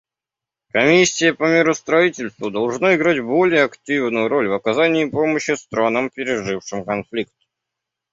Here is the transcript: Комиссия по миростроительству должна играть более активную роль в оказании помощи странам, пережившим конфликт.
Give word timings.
Комиссия 0.71 1.31
по 1.31 1.43
миростроительству 1.43 2.49
должна 2.49 2.95
играть 2.95 3.19
более 3.21 3.63
активную 3.65 4.29
роль 4.29 4.47
в 4.47 4.53
оказании 4.53 5.05
помощи 5.07 5.51
странам, 5.51 6.09
пережившим 6.09 6.85
конфликт. 6.85 7.35